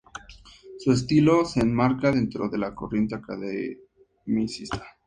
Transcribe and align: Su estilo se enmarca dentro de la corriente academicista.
Su 0.79 0.93
estilo 0.93 1.45
se 1.45 1.59
enmarca 1.59 2.11
dentro 2.11 2.49
de 2.49 2.57
la 2.57 2.73
corriente 2.73 3.13
academicista. 3.13 4.83